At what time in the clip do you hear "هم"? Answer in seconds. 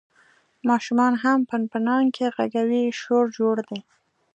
1.23-1.39